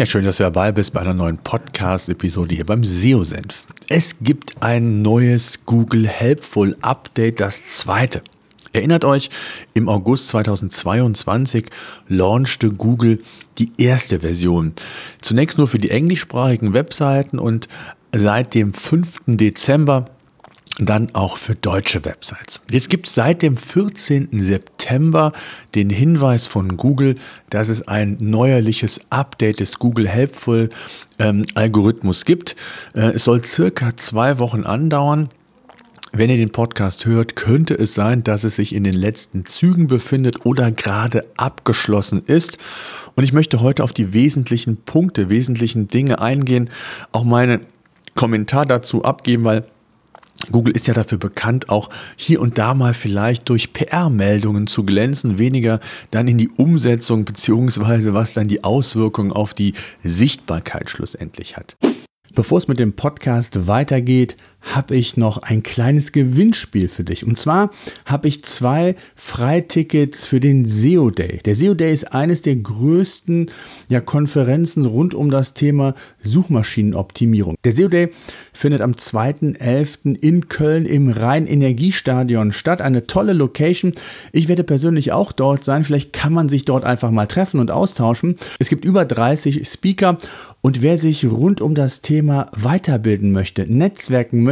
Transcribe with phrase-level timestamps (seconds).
[0.00, 3.64] Ja, schön, dass du dabei bist bei einer neuen Podcast-Episode hier beim SEO-Senf.
[3.86, 8.22] Es gibt ein neues Google Helpful Update, das zweite.
[8.72, 9.28] Erinnert euch,
[9.74, 11.66] im August 2022
[12.08, 13.20] launchte Google
[13.58, 14.72] die erste Version.
[15.20, 17.68] Zunächst nur für die englischsprachigen Webseiten und
[18.14, 19.20] seit dem 5.
[19.26, 20.06] Dezember
[20.86, 22.60] dann auch für deutsche Websites.
[22.70, 24.28] Jetzt gibt es seit dem 14.
[24.32, 25.32] September
[25.74, 27.16] den Hinweis von Google,
[27.50, 30.70] dass es ein neuerliches Update des Google Helpful
[31.18, 32.56] ähm, Algorithmus gibt.
[32.94, 35.28] Äh, es soll circa zwei Wochen andauern.
[36.12, 39.86] Wenn ihr den Podcast hört, könnte es sein, dass es sich in den letzten Zügen
[39.86, 42.58] befindet oder gerade abgeschlossen ist.
[43.14, 46.70] Und ich möchte heute auf die wesentlichen Punkte, wesentlichen Dinge eingehen,
[47.12, 47.60] auch meinen
[48.16, 49.64] Kommentar dazu abgeben, weil
[50.50, 55.38] Google ist ja dafür bekannt, auch hier und da mal vielleicht durch PR-Meldungen zu glänzen,
[55.38, 61.76] weniger dann in die Umsetzung beziehungsweise was dann die Auswirkungen auf die Sichtbarkeit schlussendlich hat.
[62.34, 67.26] Bevor es mit dem Podcast weitergeht, habe ich noch ein kleines Gewinnspiel für dich.
[67.26, 67.70] Und zwar
[68.04, 71.40] habe ich zwei Freitickets für den SEO Day.
[71.44, 73.50] Der SEO Day ist eines der größten
[73.88, 77.56] ja, Konferenzen rund um das Thema Suchmaschinenoptimierung.
[77.64, 78.10] Der SEO Day
[78.52, 80.16] findet am 2.11.
[80.20, 82.82] in Köln im Rhein-Energiestadion statt.
[82.82, 83.94] Eine tolle Location.
[84.32, 85.84] Ich werde persönlich auch dort sein.
[85.84, 88.36] Vielleicht kann man sich dort einfach mal treffen und austauschen.
[88.58, 90.18] Es gibt über 30 Speaker
[90.60, 94.49] und wer sich rund um das Thema weiterbilden möchte, netzwerken möchte,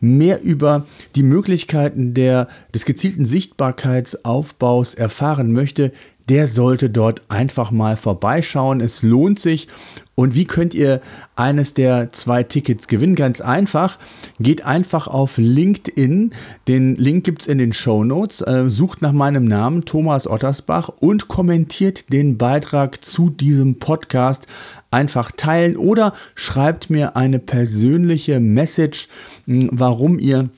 [0.00, 5.92] mehr über die Möglichkeiten der, des gezielten Sichtbarkeitsaufbaus erfahren möchte,
[6.28, 8.80] der sollte dort einfach mal vorbeischauen.
[8.80, 9.68] Es lohnt sich.
[10.14, 11.00] Und wie könnt ihr
[11.34, 13.16] eines der zwei Tickets gewinnen?
[13.16, 13.98] Ganz einfach.
[14.38, 16.30] Geht einfach auf LinkedIn.
[16.68, 18.40] Den Link gibt es in den Show Notes.
[18.40, 24.46] Äh, sucht nach meinem Namen, Thomas Ottersbach, und kommentiert den Beitrag zu diesem Podcast.
[24.90, 29.08] Einfach teilen oder schreibt mir eine persönliche Message,
[29.46, 30.48] warum ihr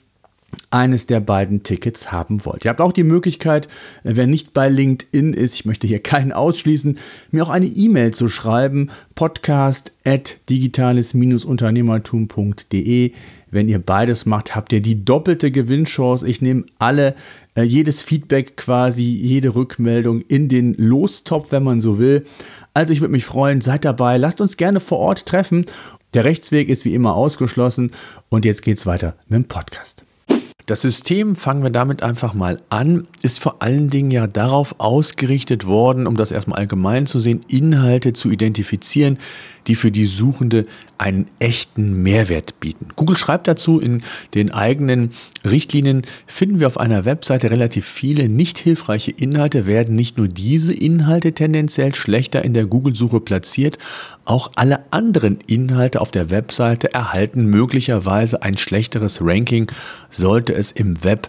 [0.71, 2.65] eines der beiden Tickets haben wollt.
[2.65, 3.67] Ihr habt auch die Möglichkeit,
[4.05, 6.99] äh, wer nicht bei LinkedIn ist, ich möchte hier keinen ausschließen,
[7.31, 13.13] mir auch eine E-Mail zu schreiben, podcast at digitales-unternehmertum.de.
[13.51, 16.27] Wenn ihr beides macht, habt ihr die doppelte Gewinnchance.
[16.27, 17.15] Ich nehme alle,
[17.55, 22.25] äh, jedes Feedback quasi, jede Rückmeldung in den Lostopf, wenn man so will.
[22.75, 25.67] Also ich würde mich freuen, seid dabei, lasst uns gerne vor Ort treffen.
[26.13, 27.93] Der Rechtsweg ist wie immer ausgeschlossen
[28.29, 30.03] und jetzt geht's weiter mit dem Podcast.
[30.67, 35.65] Das System, fangen wir damit einfach mal an, ist vor allen Dingen ja darauf ausgerichtet
[35.65, 39.19] worden, um das erstmal allgemein zu sehen, Inhalte zu identifizieren,
[39.69, 40.67] die für die Suchende
[40.99, 42.89] einen echten Mehrwert bieten.
[42.97, 44.03] Google schreibt dazu, in
[44.35, 45.13] den eigenen
[45.45, 50.73] Richtlinien finden wir auf einer Webseite relativ viele nicht hilfreiche Inhalte, werden nicht nur diese
[50.73, 53.79] Inhalte tendenziell schlechter in der Google-Suche platziert,
[54.25, 59.71] auch alle anderen Inhalte auf der Webseite erhalten möglicherweise ein schlechteres Ranking,
[60.11, 61.29] sollte es im Web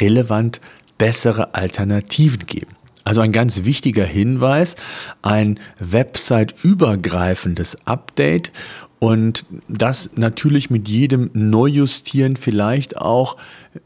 [0.00, 0.60] relevant
[0.96, 2.72] bessere Alternativen geben.
[3.04, 4.76] Also ein ganz wichtiger Hinweis,
[5.22, 8.52] ein website-übergreifendes Update
[8.98, 13.36] und das natürlich mit jedem Neujustieren vielleicht auch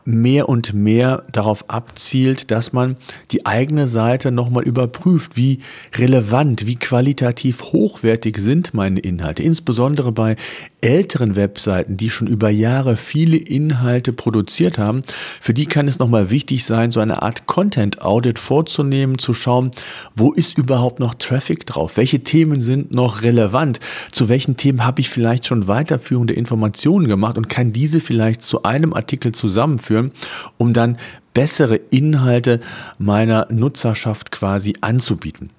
[0.05, 2.97] mehr und mehr darauf abzielt, dass man
[3.31, 5.61] die eigene Seite nochmal überprüft, wie
[5.97, 9.43] relevant, wie qualitativ hochwertig sind meine Inhalte.
[9.43, 10.37] Insbesondere bei
[10.81, 15.03] älteren Webseiten, die schon über Jahre viele Inhalte produziert haben,
[15.41, 19.71] für die kann es nochmal wichtig sein, so eine Art Content Audit vorzunehmen, zu schauen,
[20.17, 21.97] wo ist überhaupt noch Traffic drauf?
[21.97, 23.81] Welche Themen sind noch relevant?
[24.11, 28.65] Zu welchen Themen habe ich vielleicht schon weiterführende Informationen gemacht und kann diese vielleicht zu
[28.65, 30.13] einem Artikel zusammen zusammenführen,
[30.59, 30.97] um dann
[31.35, 32.61] bessere Inhalte
[32.99, 35.51] meiner Nutzerschaft quasi anzubieten.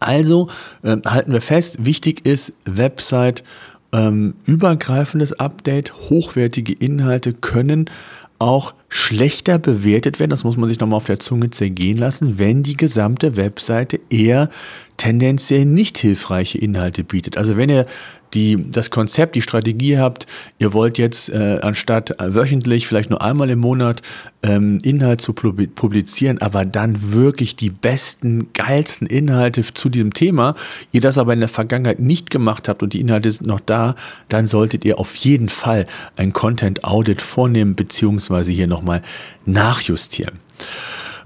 [0.00, 0.48] Also
[0.82, 3.44] äh, halten wir fest, wichtig ist Website
[3.92, 7.90] ähm, übergreifendes Update, hochwertige Inhalte können
[8.42, 12.62] auch schlechter bewertet werden, das muss man sich nochmal auf der Zunge zergehen lassen, wenn
[12.62, 14.50] die gesamte Webseite eher
[14.96, 17.36] tendenziell nicht hilfreiche Inhalte bietet.
[17.38, 17.86] Also wenn ihr
[18.34, 20.26] die, das Konzept, die Strategie habt,
[20.58, 24.00] ihr wollt jetzt äh, anstatt wöchentlich, vielleicht nur einmal im Monat
[24.42, 30.54] ähm, Inhalt zu publizieren, aber dann wirklich die besten, geilsten Inhalte zu diesem Thema,
[30.92, 33.96] ihr das aber in der Vergangenheit nicht gemacht habt und die Inhalte sind noch da,
[34.28, 35.86] dann solltet ihr auf jeden Fall
[36.16, 39.02] ein Content Audit vornehmen, beziehungsweise hier nochmal
[39.46, 40.38] nachjustieren.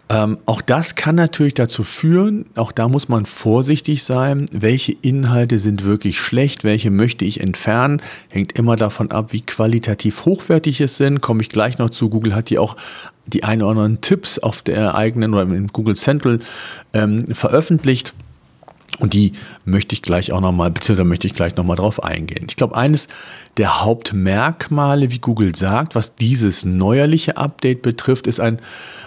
[0.09, 5.59] Ähm, auch das kann natürlich dazu führen, auch da muss man vorsichtig sein, welche Inhalte
[5.59, 10.97] sind wirklich schlecht, welche möchte ich entfernen, hängt immer davon ab, wie qualitativ hochwertig es
[10.97, 12.09] sind, komme ich gleich noch zu.
[12.09, 12.77] Google hat hier auch
[13.27, 16.39] die ein oder anderen Tipps auf der eigenen oder im Google Central
[16.93, 18.15] ähm, veröffentlicht.
[18.99, 19.33] Und die
[19.65, 22.47] möchte ich gleich auch nochmal, beziehungsweise möchte ich gleich nochmal drauf eingehen.
[22.49, 23.09] Ich glaube, eines
[23.59, 28.59] der Hauptmerkmale, wie Google sagt, was dieses neuerliche Update betrifft, ist ein,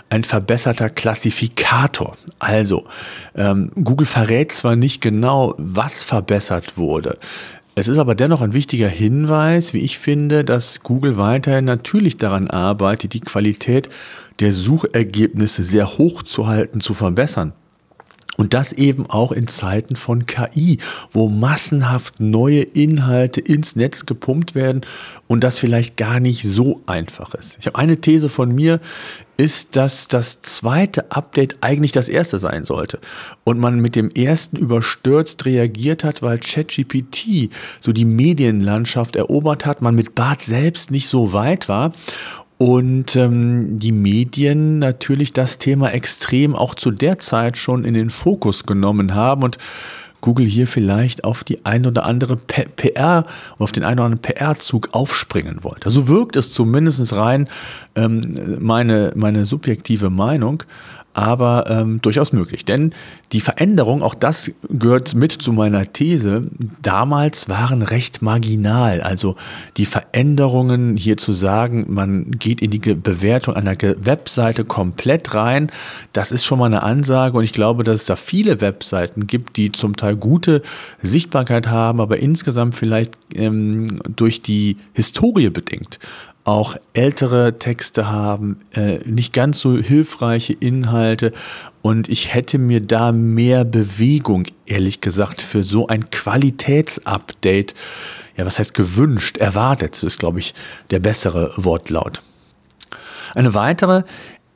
[0.09, 2.15] ein verbesserter Klassifikator.
[2.37, 2.85] Also,
[3.35, 7.17] ähm, Google verrät zwar nicht genau, was verbessert wurde.
[7.73, 12.49] Es ist aber dennoch ein wichtiger Hinweis, wie ich finde, dass Google weiterhin natürlich daran
[12.49, 13.89] arbeitet, die Qualität
[14.39, 17.53] der Suchergebnisse sehr hoch zu halten, zu verbessern.
[18.37, 20.77] Und das eben auch in Zeiten von KI,
[21.11, 24.81] wo massenhaft neue Inhalte ins Netz gepumpt werden
[25.27, 27.57] und das vielleicht gar nicht so einfach ist.
[27.59, 28.79] Ich habe eine These von mir,
[29.39, 32.99] ist, dass das zweite Update eigentlich das erste sein sollte.
[33.45, 37.49] Und man mit dem ersten überstürzt reagiert hat, weil ChatGPT
[37.79, 41.93] so die Medienlandschaft erobert hat, man mit Bart selbst nicht so weit war
[42.59, 48.09] und ähm, die Medien natürlich das Thema extrem auch zu der Zeit schon in den
[48.09, 49.57] Fokus genommen haben und
[50.19, 53.25] Google hier vielleicht auf die ein oder andere PR,
[53.57, 55.89] auf den einen oder anderen PR-Zug aufspringen wollte.
[55.89, 57.47] So wirkt es zumindest rein
[57.95, 60.63] ähm, meine, meine subjektive Meinung
[61.13, 62.65] aber ähm, durchaus möglich.
[62.65, 62.93] Denn
[63.31, 66.43] die Veränderung, auch das gehört mit zu meiner These,
[66.81, 69.01] damals waren recht marginal.
[69.01, 69.35] Also
[69.77, 75.71] die Veränderungen hier zu sagen, man geht in die Bewertung einer Webseite komplett rein,
[76.13, 79.57] das ist schon mal eine Ansage und ich glaube, dass es da viele Webseiten gibt,
[79.57, 80.61] die zum Teil gute
[81.01, 85.99] Sichtbarkeit haben, aber insgesamt vielleicht ähm, durch die Historie bedingt
[86.43, 91.31] auch ältere Texte haben, äh, nicht ganz so hilfreiche Inhalte.
[91.81, 97.73] Und ich hätte mir da mehr Bewegung, ehrlich gesagt, für so ein Qualitätsupdate,
[98.37, 100.53] ja, was heißt gewünscht, erwartet, das ist, glaube ich,
[100.89, 102.21] der bessere Wortlaut.
[103.35, 104.03] Eine weitere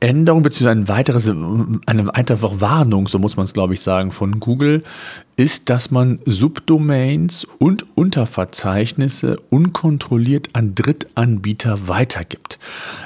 [0.00, 4.82] Änderung beziehungsweise ein eine weitere Warnung, so muss man es glaube ich sagen, von Google
[5.36, 12.58] ist, dass man Subdomains und Unterverzeichnisse unkontrolliert an Drittanbieter weitergibt.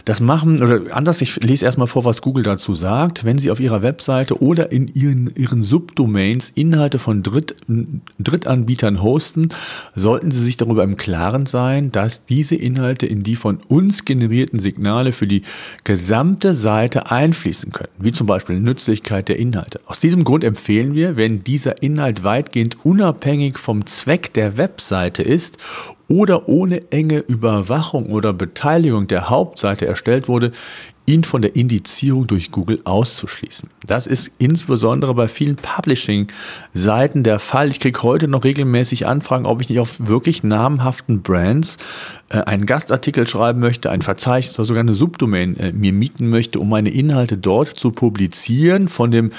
[0.04, 3.24] Das machen, oder anders, ich lese erstmal vor, was Google dazu sagt.
[3.24, 7.54] Wenn Sie auf Ihrer Webseite oder in Ihren, Ihren Subdomains Inhalte von Dritt,
[8.18, 9.48] Drittanbietern hosten,
[9.94, 14.60] sollten Sie sich darüber im Klaren sein, dass diese Inhalte in die von uns generierten
[14.60, 15.42] Signale für die
[15.84, 19.80] gesamte Seite einfließen können, wie zum Beispiel Nützlichkeit der Inhalte.
[19.86, 25.58] Aus diesem Grund empfehlen wir, wenn dieser Inhalt weitgehend unabhängig vom Zweck der Webseite ist
[26.08, 30.52] oder ohne enge Überwachung oder Beteiligung der Hauptseite erstellt wurde,
[31.08, 33.70] ihn von der Indizierung durch Google auszuschließen.
[33.86, 37.70] Das ist insbesondere bei vielen Publishing-Seiten der Fall.
[37.70, 41.78] Ich kriege heute noch regelmäßig Anfragen, ob ich nicht auf wirklich namhaften Brands
[42.28, 46.60] äh, einen Gastartikel schreiben möchte, ein Verzeichnis oder sogar eine Subdomain äh, mir mieten möchte,
[46.60, 49.32] um meine Inhalte dort zu publizieren, von dem,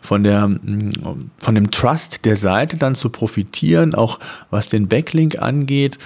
[0.00, 4.18] von, der, mm, von dem Trust der Seite dann zu profitieren, auch
[4.48, 5.98] was den Backlink angeht.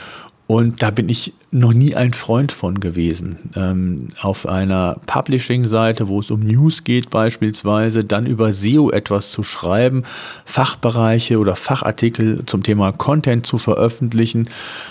[0.46, 3.38] Und da bin ich noch nie ein Freund von gewesen.
[3.57, 9.42] Ähm, auf einer Publishing-Seite, wo es um News geht beispielsweise, dann über SEO etwas zu
[9.42, 10.02] schreiben,
[10.45, 14.50] Fachbereiche oder Fachartikel zum Thema Content zu veröffentlichen,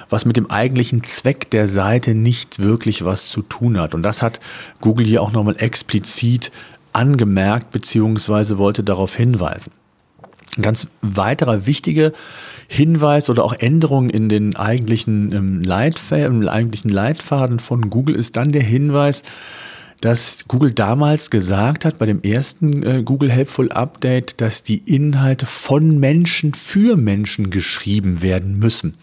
[0.09, 3.93] was mit dem eigentlichen Zweck der Seite nicht wirklich was zu tun hat.
[3.93, 4.39] Und das hat
[4.81, 6.51] Google hier auch nochmal explizit
[6.93, 8.57] angemerkt bzw.
[8.57, 9.71] wollte darauf hinweisen.
[10.57, 12.11] Ein ganz weiterer wichtiger
[12.67, 15.61] Hinweis oder auch Änderung in den eigentlichen, ähm,
[16.11, 19.23] im eigentlichen Leitfaden von Google ist dann der Hinweis,
[20.03, 25.45] dass Google damals gesagt hat, bei dem ersten äh, Google Helpful Update, dass die Inhalte
[25.45, 28.95] von Menschen für Menschen geschrieben werden müssen.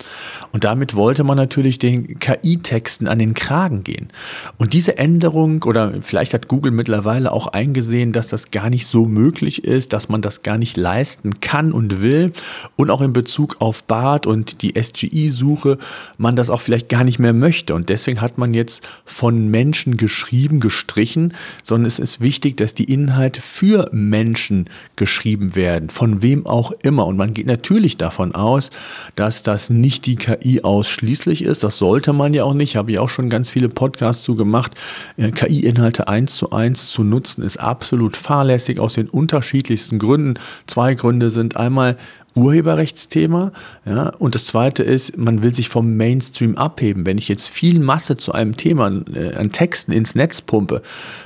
[0.53, 4.13] Und damit wollte man natürlich den KI-Texten an den Kragen gehen.
[4.59, 9.07] Und diese Änderung, oder vielleicht hat Google mittlerweile auch eingesehen, dass das gar nicht so
[9.07, 12.35] möglich ist, dass man das gar nicht leisten kann und will.
[12.77, 15.79] Und auch in Bezug auf BART und die SGI-Suche,
[16.19, 17.75] man das auch vielleicht gar nicht mehr möchte.
[17.75, 22.75] Und deswegen hat man jetzt von Menschen geschrieben, gestaltet, gestrichen, sondern es ist wichtig, dass
[22.75, 27.07] die Inhalte für Menschen geschrieben werden, von wem auch immer.
[27.07, 28.71] Und man geht natürlich davon aus,
[29.15, 31.63] dass das nicht die KI ausschließlich ist.
[31.63, 32.77] Das sollte man ja auch nicht.
[32.77, 34.73] Habe ich auch schon ganz viele Podcasts zu gemacht.
[35.17, 40.41] Äh, KI-Inhalte eins zu eins zu nutzen ist absolut fahrlässig aus den unterschiedlichsten Gründen.
[40.67, 41.97] Zwei Gründe sind einmal,
[42.35, 43.53] Urheberrechtsthema.
[43.85, 47.07] Ja, und das zweite ist, man will sich vom Mainstream abheben.
[47.07, 50.83] Wenn ich jetzt viel Masse zu einem Thema äh, an Texten ins Netz pumpe,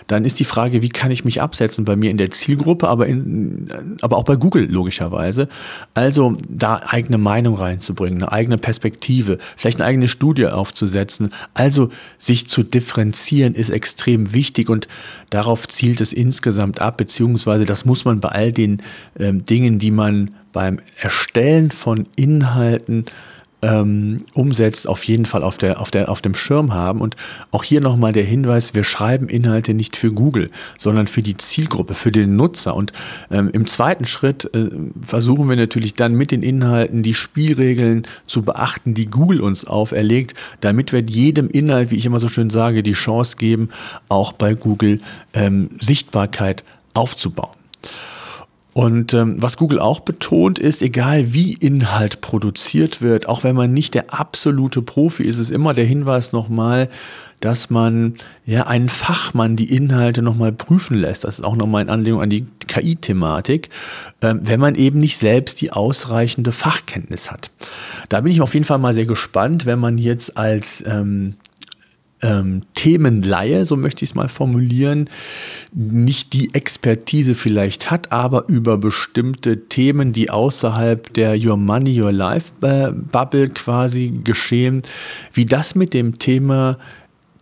[0.06, 3.06] dann ist die Frage, wie kann ich mich absetzen bei mir in der Zielgruppe, aber,
[3.06, 3.68] in,
[4.00, 5.48] aber auch bei Google logischerweise.
[5.92, 11.30] Also da eigene Meinung reinzubringen, eine eigene Perspektive, vielleicht eine eigene Studie aufzusetzen.
[11.52, 14.88] Also sich zu differenzieren ist extrem wichtig und
[15.30, 18.82] darauf zielt es insgesamt ab, beziehungsweise das muss man bei all den
[19.18, 23.04] ähm, Dingen, die man beim Erstellen von Inhalten
[23.64, 27.00] ähm, umsetzt, auf jeden Fall auf, der, auf, der, auf dem Schirm haben.
[27.00, 27.16] Und
[27.50, 31.94] auch hier nochmal der Hinweis, wir schreiben Inhalte nicht für Google, sondern für die Zielgruppe,
[31.94, 32.76] für den Nutzer.
[32.76, 32.92] Und
[33.30, 34.68] ähm, im zweiten Schritt äh,
[35.04, 40.34] versuchen wir natürlich dann mit den Inhalten die Spielregeln zu beachten, die Google uns auferlegt,
[40.60, 43.70] damit wir jedem Inhalt, wie ich immer so schön sage, die Chance geben,
[44.08, 45.00] auch bei Google
[45.32, 47.63] ähm, Sichtbarkeit aufzubauen.
[48.74, 53.72] Und ähm, was Google auch betont ist, egal wie Inhalt produziert wird, auch wenn man
[53.72, 56.88] nicht der absolute Profi ist, ist immer der Hinweis nochmal,
[57.38, 58.14] dass man
[58.44, 61.22] ja einen Fachmann die Inhalte nochmal prüfen lässt.
[61.22, 63.68] Das ist auch nochmal in Anlehnung an die KI-Thematik,
[64.22, 67.52] ähm, wenn man eben nicht selbst die ausreichende Fachkenntnis hat.
[68.08, 71.34] Da bin ich auf jeden Fall mal sehr gespannt, wenn man jetzt als ähm,
[72.24, 75.10] ähm, Themenleihe, so möchte ich es mal formulieren,
[75.72, 82.12] nicht die Expertise vielleicht hat, aber über bestimmte Themen, die außerhalb der Your Money, Your
[82.12, 84.82] Life äh, Bubble quasi geschehen,
[85.34, 86.78] wie das mit dem Thema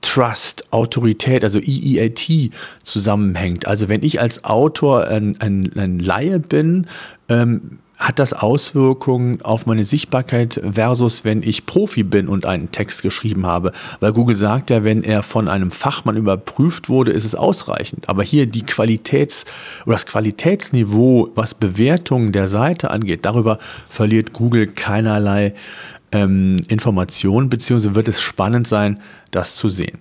[0.03, 2.51] Trust, Autorität, also EEAT
[2.83, 3.67] zusammenhängt.
[3.67, 6.87] Also wenn ich als Autor ein, ein, ein Laie bin,
[7.29, 13.03] ähm, hat das Auswirkungen auf meine Sichtbarkeit versus wenn ich Profi bin und einen Text
[13.03, 13.73] geschrieben habe?
[14.01, 18.09] Weil Google sagt ja, wenn er von einem Fachmann überprüft wurde, ist es ausreichend.
[18.09, 19.45] Aber hier die Qualitäts-
[19.87, 25.55] oder das Qualitätsniveau, was Bewertungen der Seite angeht, darüber verliert Google keinerlei
[26.13, 29.01] ähm, Informationen, beziehungsweise wird es spannend sein,
[29.31, 29.99] das zu sehen.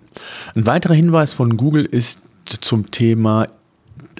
[0.55, 3.47] Ein weiterer Hinweis von Google ist zum Thema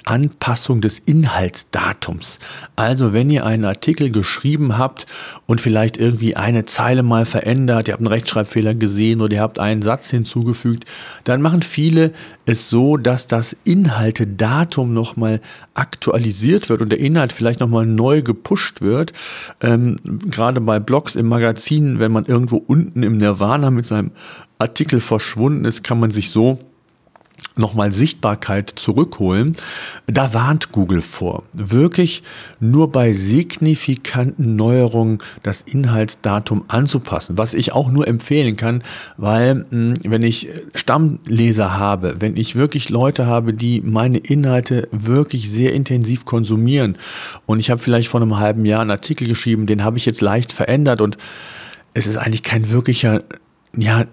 [0.04, 2.38] Anpassung des Inhaltsdatums.
[2.74, 5.06] Also wenn ihr einen Artikel geschrieben habt
[5.46, 9.60] und vielleicht irgendwie eine Zeile mal verändert, ihr habt einen Rechtschreibfehler gesehen oder ihr habt
[9.60, 10.84] einen Satz hinzugefügt,
[11.24, 12.12] dann machen viele
[12.46, 15.40] es so, dass das Inhaltedatum nochmal
[15.74, 19.12] aktualisiert wird und der Inhalt vielleicht nochmal neu gepusht wird.
[19.60, 24.10] Ähm, gerade bei Blogs im Magazin, wenn man irgendwo unten im Nirvana mit seinem
[24.58, 26.58] Artikel verschwunden ist, kann man sich so
[27.56, 29.56] nochmal Sichtbarkeit zurückholen,
[30.06, 32.22] da warnt Google vor, wirklich
[32.60, 38.82] nur bei signifikanten Neuerungen das Inhaltsdatum anzupassen, was ich auch nur empfehlen kann,
[39.16, 45.50] weil hm, wenn ich Stammleser habe, wenn ich wirklich Leute habe, die meine Inhalte wirklich
[45.50, 46.96] sehr intensiv konsumieren
[47.46, 50.20] und ich habe vielleicht vor einem halben Jahr einen Artikel geschrieben, den habe ich jetzt
[50.20, 51.18] leicht verändert und
[51.94, 53.22] es ist eigentlich kein wirklicher
[53.76, 54.04] ja,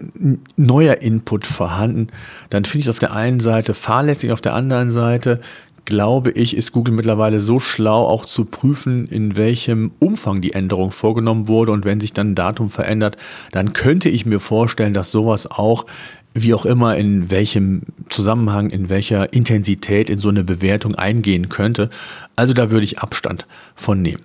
[0.56, 2.08] neuer Input vorhanden,
[2.48, 5.40] dann finde ich es auf der einen Seite fahrlässig, auf der anderen Seite
[5.84, 10.92] glaube ich, ist Google mittlerweile so schlau, auch zu prüfen, in welchem Umfang die Änderung
[10.92, 11.72] vorgenommen wurde.
[11.72, 13.16] Und wenn sich dann ein Datum verändert,
[13.50, 15.86] dann könnte ich mir vorstellen, dass sowas auch
[16.32, 21.90] wie auch immer, in welchem Zusammenhang, in welcher Intensität in so eine Bewertung eingehen könnte.
[22.36, 24.22] Also da würde ich Abstand von nehmen.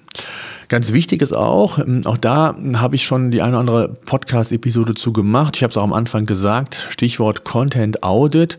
[0.67, 4.95] Ganz wichtig ist auch, ähm, auch da habe ich schon die eine oder andere Podcast-Episode
[4.95, 5.55] zu gemacht.
[5.55, 8.57] Ich habe es auch am Anfang gesagt, Stichwort Content Audit.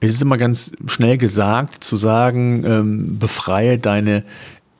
[0.00, 4.22] Es ist immer ganz schnell gesagt, zu sagen, ähm, befreie deine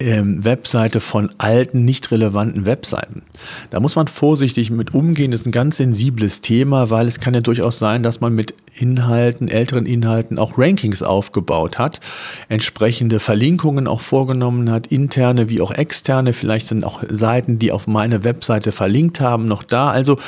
[0.00, 3.23] ähm, Webseite von alten, nicht relevanten Webseiten.
[3.71, 5.31] Da muss man vorsichtig mit umgehen.
[5.31, 8.55] Das ist ein ganz sensibles Thema, weil es kann ja durchaus sein, dass man mit
[8.76, 12.00] Inhalten, älteren Inhalten auch Rankings aufgebaut hat,
[12.49, 16.33] entsprechende Verlinkungen auch vorgenommen hat, interne wie auch externe.
[16.33, 19.90] Vielleicht sind auch Seiten, die auf meine Webseite verlinkt haben, noch da.
[19.90, 20.19] Also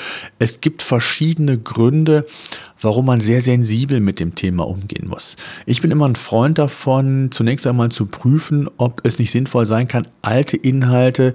[0.40, 2.26] es gibt verschiedene Gründe,
[2.80, 5.36] warum man sehr sensibel mit dem Thema umgehen muss.
[5.66, 9.88] Ich bin immer ein Freund davon, zunächst einmal zu prüfen, ob es nicht sinnvoll sein
[9.88, 11.34] kann, alte Inhalte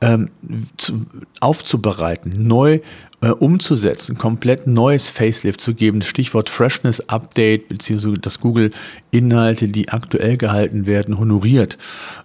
[0.00, 0.28] ähm,
[0.76, 1.06] zu,
[1.40, 2.80] aufzubereiten, neu
[3.22, 8.72] äh, umzusetzen, komplett neues Facelift zu geben, Stichwort Freshness Update, beziehungsweise dass Google
[9.10, 11.78] Inhalte, die aktuell gehalten werden, honoriert.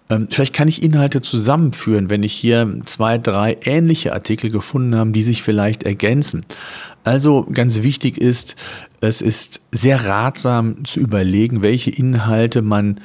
[0.10, 5.12] Ähm, vielleicht kann ich Inhalte zusammenführen, wenn ich hier zwei, drei ähnliche Artikel gefunden habe,
[5.12, 6.46] die sich vielleicht ergänzen.
[7.04, 8.56] Also ganz wichtig ist,
[9.00, 13.02] es ist sehr ratsam zu überlegen, welche Inhalte man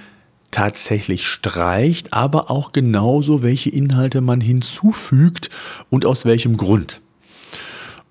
[0.50, 5.50] tatsächlich streicht, aber auch genauso, welche Inhalte man hinzufügt
[5.90, 7.00] und aus welchem Grund.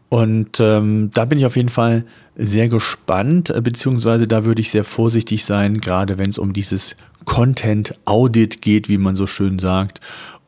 [0.09, 4.71] Und ähm, da bin ich auf jeden Fall sehr gespannt, äh, beziehungsweise da würde ich
[4.71, 9.57] sehr vorsichtig sein, gerade wenn es um dieses Content Audit geht, wie man so schön
[9.59, 9.99] sagt,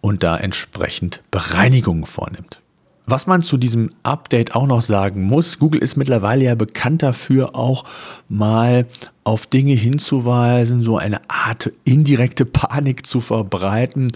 [0.02, 2.62] und da entsprechend Bereinigungen vornimmt.
[3.10, 7.56] Was man zu diesem Update auch noch sagen muss, Google ist mittlerweile ja bekannt dafür,
[7.56, 7.86] auch
[8.28, 8.86] mal
[9.24, 14.12] auf Dinge hinzuweisen, so eine Art indirekte Panik zu verbreiten.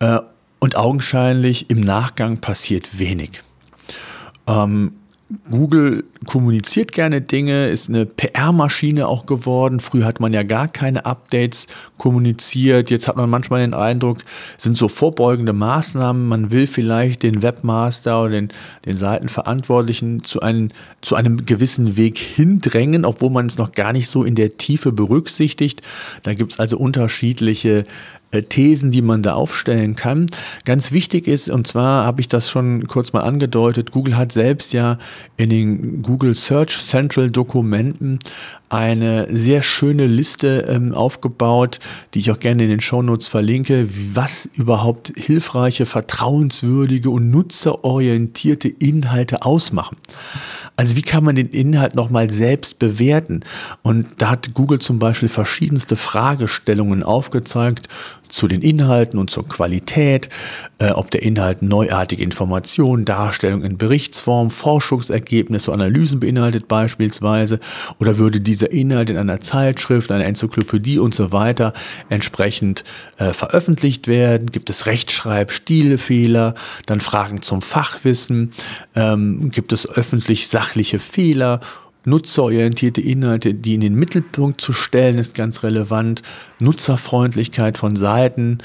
[0.00, 0.20] Äh,
[0.60, 3.42] und augenscheinlich im Nachgang passiert wenig.
[5.50, 9.78] Google kommuniziert gerne Dinge, ist eine PR-Maschine auch geworden.
[9.78, 11.66] Früher hat man ja gar keine Updates
[11.98, 12.90] kommuniziert.
[12.90, 14.20] Jetzt hat man manchmal den Eindruck,
[14.56, 16.26] sind so vorbeugende Maßnahmen.
[16.26, 18.48] Man will vielleicht den Webmaster oder den,
[18.86, 20.70] den Seitenverantwortlichen zu einem,
[21.02, 24.92] zu einem gewissen Weg hindrängen, obwohl man es noch gar nicht so in der Tiefe
[24.92, 25.82] berücksichtigt.
[26.22, 27.84] Da gibt es also unterschiedliche
[28.30, 30.26] Thesen, die man da aufstellen kann.
[30.64, 34.72] Ganz wichtig ist, und zwar habe ich das schon kurz mal angedeutet, Google hat selbst
[34.72, 34.98] ja
[35.36, 38.18] in den Google Search Central Dokumenten
[38.68, 41.80] eine sehr schöne Liste ähm, aufgebaut,
[42.12, 49.42] die ich auch gerne in den Shownotes verlinke, was überhaupt hilfreiche, vertrauenswürdige und nutzerorientierte Inhalte
[49.42, 49.96] ausmachen.
[50.76, 53.40] Also wie kann man den Inhalt nochmal selbst bewerten?
[53.82, 57.88] Und da hat Google zum Beispiel verschiedenste Fragestellungen aufgezeigt
[58.28, 60.28] zu den Inhalten und zur Qualität,
[60.78, 67.60] äh, ob der Inhalt neuartige Informationen, Darstellung in Berichtsform, Forschungsergebnisse, Analysen beinhaltet beispielsweise,
[67.98, 71.72] oder würde dieser Inhalt in einer Zeitschrift, einer Enzyklopädie und so weiter
[72.08, 72.84] entsprechend
[73.18, 74.50] äh, veröffentlicht werden?
[74.50, 76.54] Gibt es Rechtschreib, Stilfehler,
[76.86, 78.52] dann Fragen zum Fachwissen,
[78.94, 81.60] ähm, gibt es öffentlich sachliche Fehler
[82.08, 86.22] nutzerorientierte Inhalte, die in den Mittelpunkt zu stellen, ist ganz relevant.
[86.60, 88.58] Nutzerfreundlichkeit von Seiten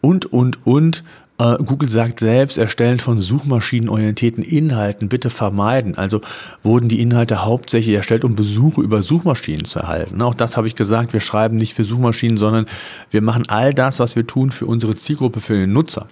[0.00, 1.04] und, und, und.
[1.38, 5.96] Äh, Google sagt selbst, Erstellen von suchmaschinenorientierten Inhalten bitte vermeiden.
[5.96, 6.20] Also
[6.62, 10.20] wurden die Inhalte hauptsächlich erstellt, um Besuche über Suchmaschinen zu erhalten.
[10.20, 12.66] Auch das habe ich gesagt, wir schreiben nicht für Suchmaschinen, sondern
[13.10, 16.08] wir machen all das, was wir tun, für unsere Zielgruppe, für den Nutzer.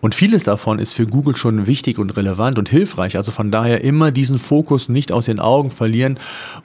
[0.00, 3.16] Und vieles davon ist für Google schon wichtig und relevant und hilfreich.
[3.16, 6.18] Also von daher immer diesen Fokus nicht aus den Augen verlieren.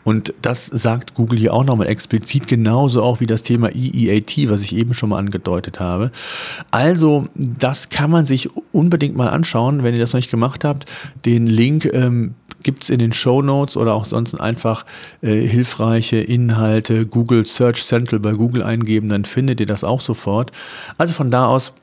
[0.04, 4.62] Und das sagt Google hier auch nochmal explizit, genauso auch wie das Thema EEAT, was
[4.62, 6.12] ich eben schon mal angedeutet habe.
[6.72, 10.86] Also das kann man sich unbedingt mal anschauen, wenn ihr das noch nicht gemacht habt.
[11.26, 14.86] Den Link ähm, gibt es in den Show Notes oder auch sonst einfach
[15.22, 20.52] äh, hilfreiche Inhalte Google Search Central bei Google eingeben, dann findet ihr das auch sofort.
[20.98, 21.74] Also von da aus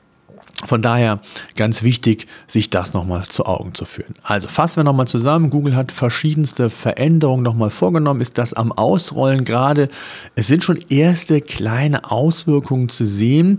[0.65, 1.19] von daher
[1.55, 4.15] ganz wichtig, sich das nochmal zu Augen zu führen.
[4.23, 5.51] Also fassen wir nochmal zusammen.
[5.51, 9.87] Google hat verschiedenste Veränderungen nochmal vorgenommen, ist das am Ausrollen gerade.
[10.33, 13.57] Es sind schon erste kleine Auswirkungen zu sehen,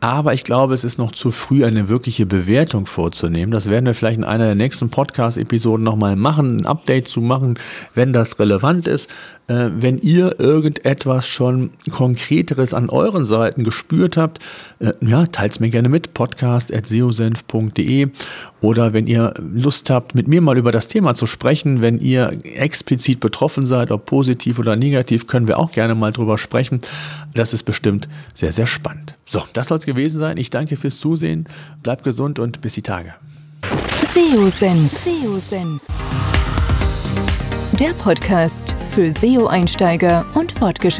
[0.00, 3.50] aber ich glaube, es ist noch zu früh, eine wirkliche Bewertung vorzunehmen.
[3.50, 7.58] Das werden wir vielleicht in einer der nächsten Podcast-Episoden nochmal machen, ein Update zu machen,
[7.94, 9.10] wenn das relevant ist.
[9.48, 14.38] Äh, wenn ihr irgendetwas schon Konkreteres an euren Seiten gespürt habt,
[14.80, 16.12] äh, ja, teilt es mir gerne mit.
[16.12, 18.08] podcast.seosenf.de
[18.60, 22.38] oder wenn ihr Lust habt, mit mir mal über das Thema zu sprechen, wenn ihr
[22.44, 26.80] explizit betroffen seid, ob positiv oder negativ, können wir auch gerne mal drüber sprechen.
[27.34, 29.15] Das ist bestimmt sehr, sehr spannend.
[29.28, 30.36] So, das soll es gewesen sein.
[30.36, 31.48] Ich danke fürs Zusehen.
[31.82, 33.14] Bleibt gesund und bis die Tage.
[34.14, 35.82] SEO-Senf.
[37.78, 40.94] Der Podcast für SEO-Einsteiger und Fortgeschrittene.